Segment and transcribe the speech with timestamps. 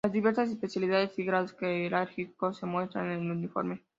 [0.03, 3.83] Las diversas especialidades y grados jerárquicos se muestran en el uniforme.